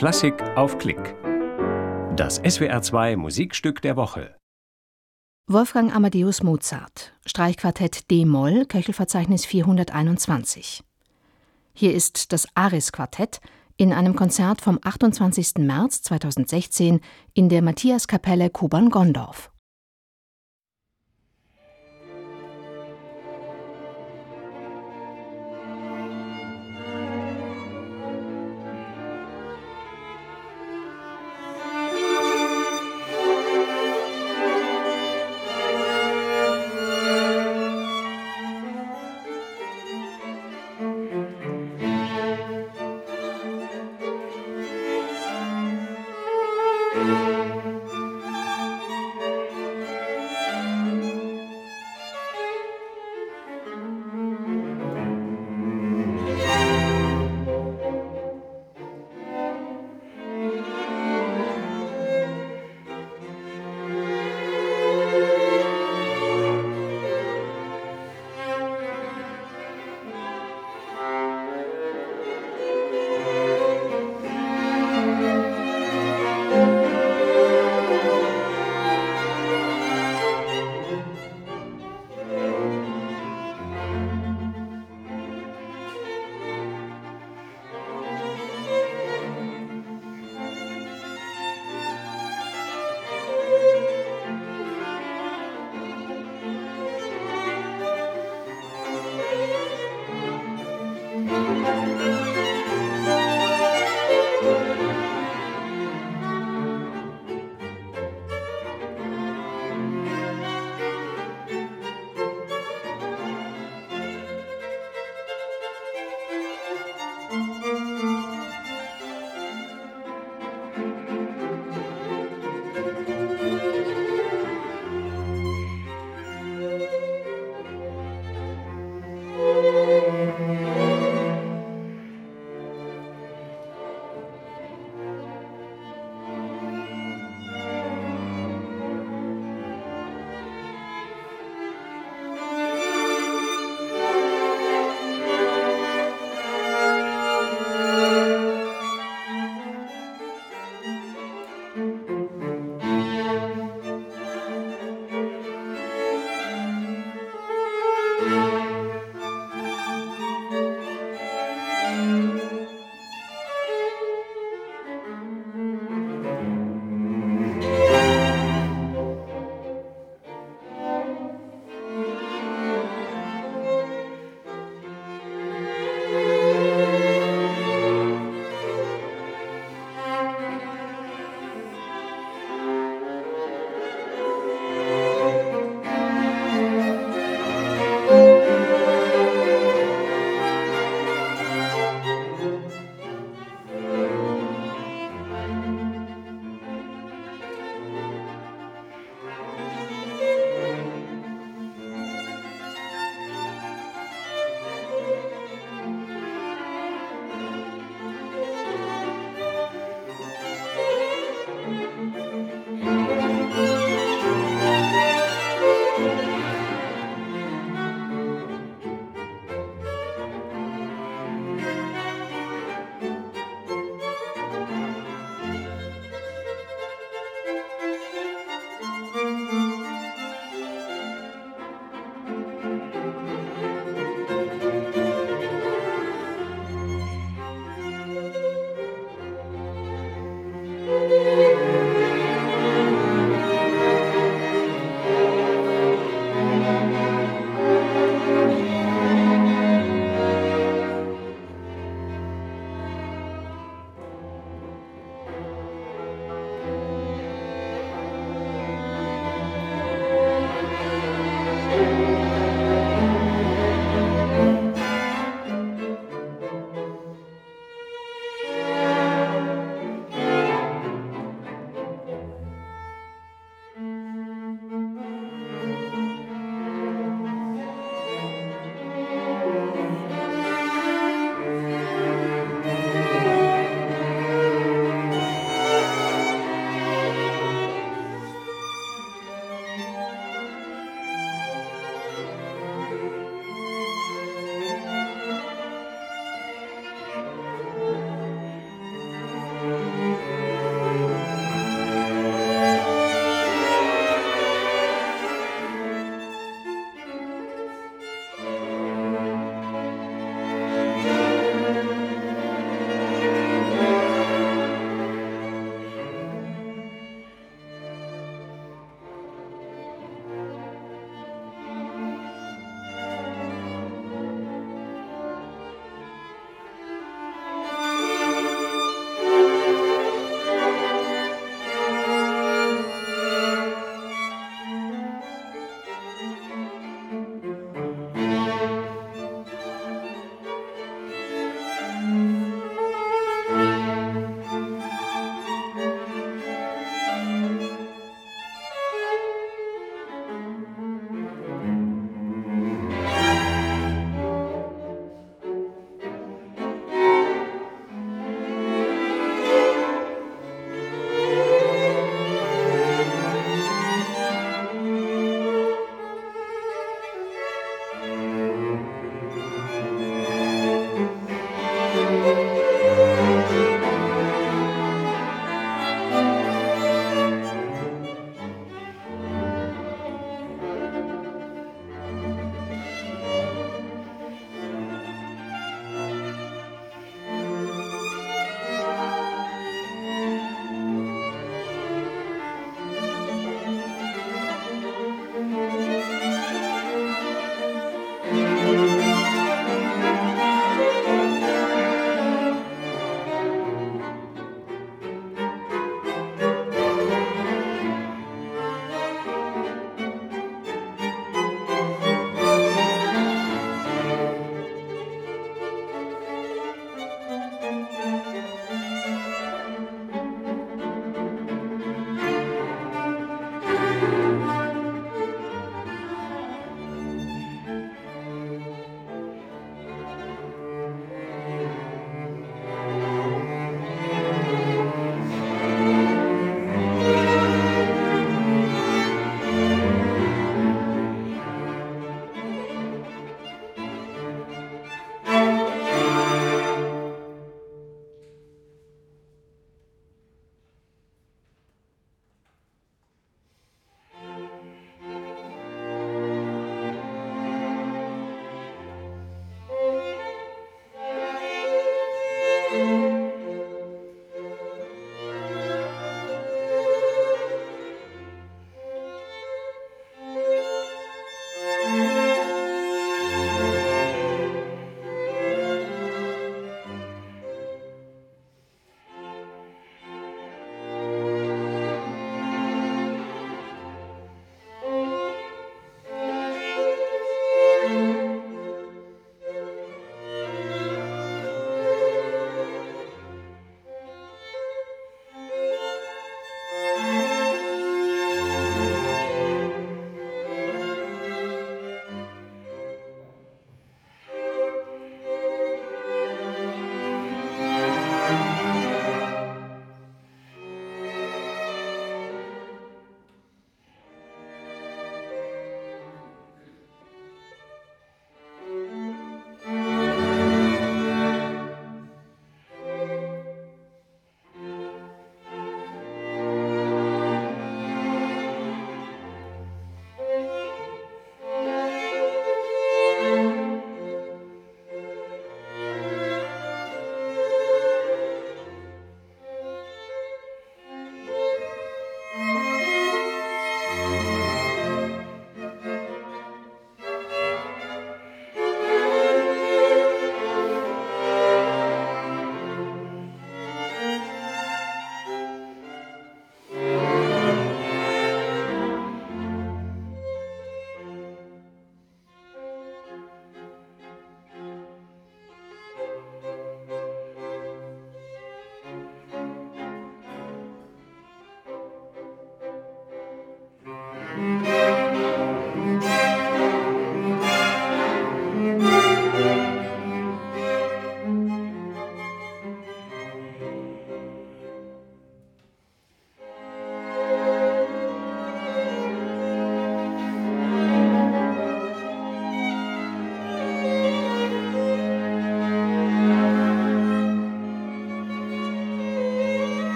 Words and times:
Klassik 0.00 0.42
auf 0.56 0.78
Klick. 0.78 1.14
Das 2.16 2.42
SWR2 2.42 3.18
Musikstück 3.18 3.82
der 3.82 3.96
Woche. 3.96 4.34
Wolfgang 5.46 5.94
Amadeus 5.94 6.42
Mozart, 6.42 7.12
Streichquartett 7.26 8.10
D-Moll, 8.10 8.64
Köchelverzeichnis 8.64 9.44
421. 9.44 10.82
Hier 11.74 11.92
ist 11.92 12.32
das 12.32 12.48
Aris-Quartett 12.54 13.42
in 13.76 13.92
einem 13.92 14.16
Konzert 14.16 14.62
vom 14.62 14.78
28. 14.82 15.56
März 15.58 16.00
2016 16.00 17.02
in 17.34 17.50
der 17.50 17.60
Matthiaskapelle 17.60 18.48
Kobern-Gondorf. 18.48 19.49
Música 47.20 47.79